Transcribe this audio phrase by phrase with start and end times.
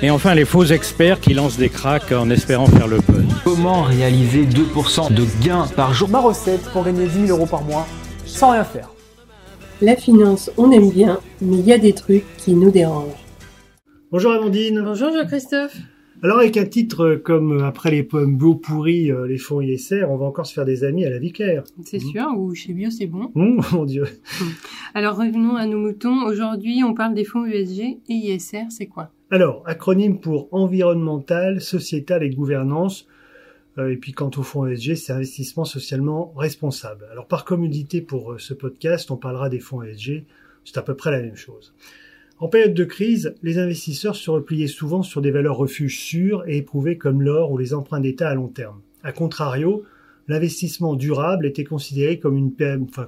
[0.00, 3.24] Et enfin, les faux experts qui lancent des cracks en espérant faire le buzz.
[3.42, 6.08] Comment réaliser 2% de gains par jour?
[6.08, 7.84] Ma recette pour gagner 10 000 euros par mois
[8.24, 8.90] sans rien faire.
[9.82, 13.24] La finance, on aime bien, mais il y a des trucs qui nous dérangent.
[14.12, 14.82] Bonjour Amandine.
[14.84, 15.76] Bonjour Jean-Christophe.
[16.20, 20.16] Alors avec un titre comme Après les pommes beaux pourris, euh, les fonds ISR, on
[20.16, 21.62] va encore se faire des amis à la vie claire.
[21.84, 23.30] C'est sûr, ou chez Bio c'est bon.
[23.36, 24.04] Mmh, mon Dieu.
[24.94, 26.24] Alors revenons à nos moutons.
[26.26, 29.12] Aujourd'hui, on parle des fonds USG et ISR, c'est quoi?
[29.30, 33.06] Alors, acronyme pour environnemental, sociétal et gouvernance.
[33.78, 37.06] Euh, et puis quant au fonds ESG, c'est investissement socialement responsable.
[37.12, 40.24] Alors par commodité pour euh, ce podcast, on parlera des fonds ESG.
[40.64, 41.72] C'est à peu près la même chose.
[42.40, 46.58] En période de crise, les investisseurs se repliaient souvent sur des valeurs refuges sûres et
[46.58, 48.80] éprouvées comme l'or ou les emprunts d'État à long terme.
[49.02, 49.82] A contrario,
[50.28, 52.52] l'investissement durable était considéré comme une,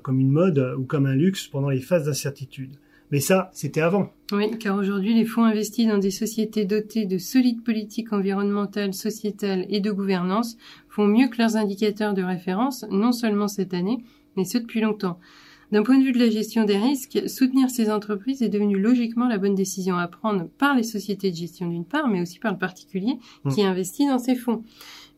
[0.02, 2.72] comme une mode ou comme un luxe pendant les phases d'incertitude.
[3.12, 4.12] Mais ça, c'était avant.
[4.32, 9.64] Oui, car aujourd'hui, les fonds investis dans des sociétés dotées de solides politiques environnementales, sociétales
[9.68, 10.56] et de gouvernance
[10.88, 13.98] font mieux que leurs indicateurs de référence, non seulement cette année,
[14.36, 15.18] mais ce depuis longtemps.
[15.72, 19.28] D'un point de vue de la gestion des risques, soutenir ces entreprises est devenu logiquement
[19.28, 22.50] la bonne décision à prendre par les sociétés de gestion d'une part, mais aussi par
[22.52, 23.18] le particulier
[23.52, 24.64] qui investit dans ces fonds.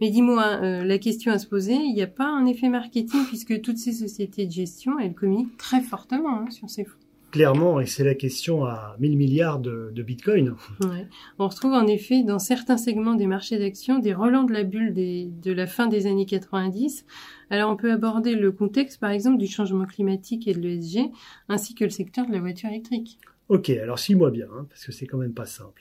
[0.01, 3.25] Mais dis-moi, euh, la question à se poser, il n'y a pas un effet marketing
[3.27, 6.99] puisque toutes ces sociétés de gestion, elles communiquent très fortement hein, sur ces fonds
[7.33, 10.55] clairement, et c'est la question à 1000 milliards de, de bitcoin.
[10.83, 11.09] Ouais.
[11.41, 14.93] On retrouve en effet dans certains segments des marchés d'actions des relents de la bulle
[14.93, 17.05] des, de la fin des années 90.
[17.51, 21.11] Alors on peut aborder le contexte par exemple du changement climatique et de l'ESG,
[21.49, 23.19] ainsi que le secteur de la voiture électrique.
[23.49, 25.81] Ok, alors suis-moi bien, hein, parce que c'est quand même pas simple.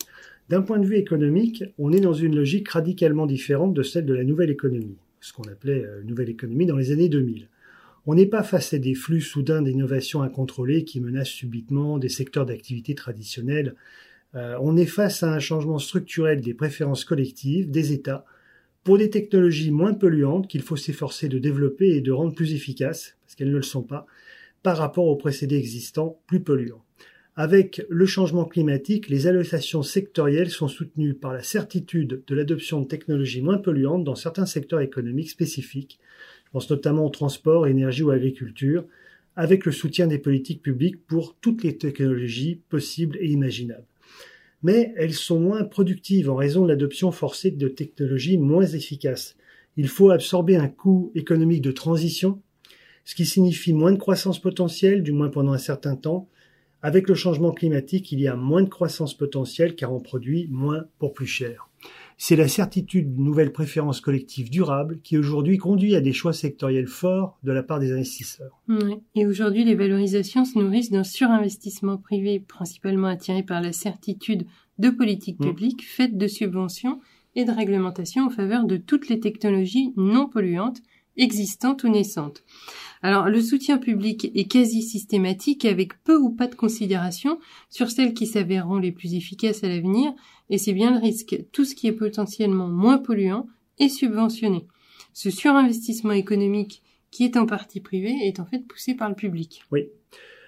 [0.50, 4.14] D'un point de vue économique, on est dans une logique radicalement différente de celle de
[4.14, 7.48] la nouvelle économie, ce qu'on appelait euh, nouvelle économie dans les années 2000.
[8.08, 12.48] On n'est pas face à des flux soudains d'innovation incontrôlés qui menacent subitement des secteurs
[12.48, 13.76] d'activité traditionnels.
[14.34, 18.26] Euh, on est face à un changement structurel des préférences collectives des États
[18.84, 23.16] pour des technologies moins polluantes qu'il faut s'efforcer de développer et de rendre plus efficaces,
[23.22, 24.08] parce qu'elles ne le sont pas,
[24.64, 26.84] par rapport aux précédés existants plus polluants.
[27.36, 32.88] Avec le changement climatique, les allocations sectorielles sont soutenues par la certitude de l'adoption de
[32.88, 36.00] technologies moins polluantes dans certains secteurs économiques spécifiques,
[36.52, 38.86] pense notamment au transport, énergie ou agriculture,
[39.36, 43.86] avec le soutien des politiques publiques pour toutes les technologies possibles et imaginables.
[44.64, 49.36] Mais elles sont moins productives en raison de l'adoption forcée de technologies moins efficaces.
[49.78, 52.42] Il faut absorber un coût économique de transition,
[53.06, 56.28] ce qui signifie moins de croissance potentielle, du moins pendant un certain temps.
[56.84, 60.86] Avec le changement climatique, il y a moins de croissance potentielle car on produit moins
[61.00, 61.71] pour plus cher.
[62.24, 66.86] C'est la certitude d'une nouvelle préférence collective durable qui aujourd'hui conduit à des choix sectoriels
[66.86, 68.62] forts de la part des investisseurs.
[69.16, 74.46] Et aujourd'hui, les valorisations se nourrissent d'un surinvestissement privé principalement attiré par la certitude
[74.78, 75.48] de politiques mm.
[75.48, 77.02] publiques faites de subventions
[77.34, 80.84] et de réglementations en faveur de toutes les technologies non polluantes
[81.18, 82.44] existantes ou naissantes.
[83.04, 87.40] Alors le soutien public est quasi systématique avec peu ou pas de considération
[87.70, 90.14] sur celles qui s'avéreront les plus efficaces à l'avenir
[90.50, 91.44] et c'est bien le risque.
[91.52, 93.48] Tout ce qui est potentiellement moins polluant
[93.80, 94.68] est subventionné.
[95.14, 99.64] Ce surinvestissement économique qui est en partie privé est en fait poussé par le public.
[99.72, 99.90] Oui.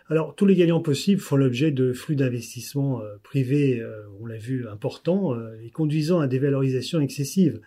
[0.10, 4.38] Alors tous les gagnants possibles font l'objet de flux d'investissement euh, privés, euh, on l'a
[4.38, 7.62] vu, importants euh, et conduisant à des valorisations excessives,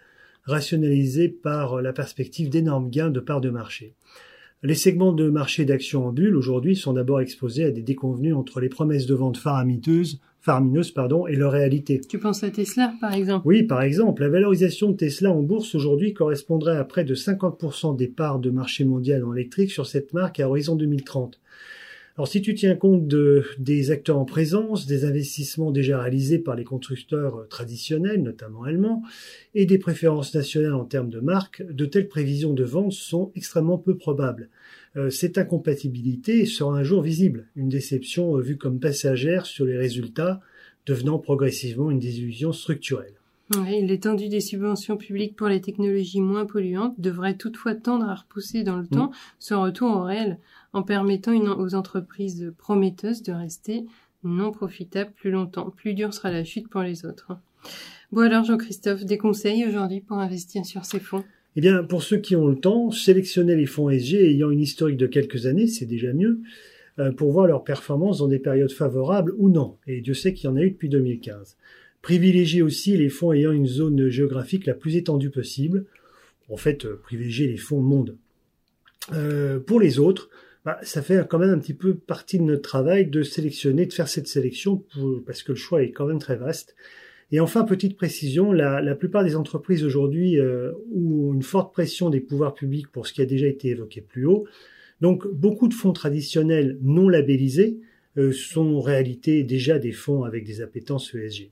[0.45, 3.95] rationalisées par la perspective d'énormes gains de parts de marché.
[4.67, 8.59] Les segments de marché d'actions en bulle aujourd'hui sont d'abord exposés à des déconvenus entre
[8.59, 12.01] les promesses de vente faramineuses, faramineuses pardon, et leur réalité.
[12.01, 13.47] Tu penses à Tesla par exemple?
[13.47, 17.95] Oui, par exemple, la valorisation de Tesla en bourse aujourd'hui correspondrait à près de 50%
[17.95, 21.39] des parts de marché mondial en électrique sur cette marque à horizon 2030.
[22.17, 26.55] Alors si tu tiens compte de, des acteurs en présence, des investissements déjà réalisés par
[26.55, 29.03] les constructeurs euh, traditionnels, notamment allemands,
[29.55, 33.77] et des préférences nationales en termes de marque, de telles prévisions de vente sont extrêmement
[33.77, 34.49] peu probables.
[34.97, 39.77] Euh, cette incompatibilité sera un jour visible, une déception euh, vue comme passagère sur les
[39.77, 40.41] résultats,
[40.87, 43.13] devenant progressivement une désillusion structurelle.
[43.51, 48.77] L'étendue des subventions publiques pour les technologies moins polluantes devrait toutefois tendre à repousser dans
[48.77, 48.91] le mm.
[48.91, 50.39] temps ce retour au réel
[50.73, 53.87] en permettant aux entreprises prometteuses de rester
[54.25, 55.71] non profitables plus longtemps.
[55.71, 57.37] Plus dur sera la chute pour les autres.
[58.13, 61.25] Bon alors Jean-Christophe, des conseils aujourd'hui pour investir sur ces fonds?
[61.57, 64.99] Eh bien, pour ceux qui ont le temps, sélectionnez les fonds SG ayant une historique
[64.99, 66.41] de quelques années, c'est déjà mieux,
[66.99, 69.77] euh, pour voir leur performance dans des périodes favorables ou non.
[69.87, 71.57] Et Dieu sait qu'il y en a eu depuis 2015.
[72.03, 75.87] Privilégiez aussi les fonds ayant une zone géographique la plus étendue possible.
[76.49, 78.17] En fait, euh, privilégiez les fonds monde.
[79.13, 80.31] Euh, pour les autres,
[80.65, 83.93] bah, ça fait quand même un petit peu partie de notre travail de sélectionner, de
[83.93, 84.85] faire cette sélection,
[85.25, 86.75] parce que le choix est quand même très vaste.
[87.33, 92.21] Et enfin, petite précision, la, plupart des entreprises aujourd'hui euh, ont une forte pression des
[92.21, 94.47] pouvoirs publics pour ce qui a déjà été évoqué plus haut.
[95.01, 97.79] Donc, beaucoup de fonds traditionnels non labellisés
[98.17, 101.51] euh, sont en réalité déjà des fonds avec des appétences ESG.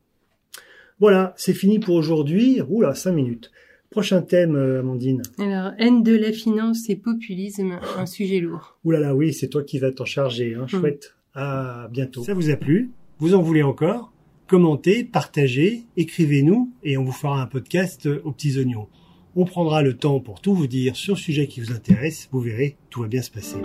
[1.00, 2.60] Voilà, c'est fini pour aujourd'hui.
[2.68, 3.50] Oula, cinq minutes.
[3.90, 5.22] Prochain thème, euh, Amandine.
[5.38, 8.76] Alors, haine de la finance et populisme, un sujet lourd.
[8.84, 10.68] Ouh là là, oui, c'est toi qui vas t'en charger, hein, mm.
[10.68, 11.14] chouette.
[11.34, 12.22] À bientôt.
[12.24, 12.90] Ça vous a plu?
[13.18, 14.12] Vous en voulez encore?
[14.48, 18.88] Commentez, partagez, écrivez-nous et on vous fera un podcast aux petits oignons.
[19.36, 22.28] On prendra le temps pour tout vous dire sur le sujet qui vous intéresse.
[22.30, 23.58] Vous verrez, tout va bien se passer.